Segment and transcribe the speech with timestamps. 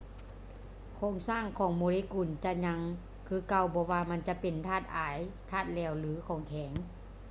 [0.95, 2.79] ໂຄງສ້າງຂອງໂມເລກຸນຈະຍັງ
[3.27, 5.17] ຄືເກົ່າບໍ່ວ່າມັນຈະເປັນທາດອາຍ
[5.49, 6.71] ທາດແຫຼວ ຫຼື ຂອງແຂງ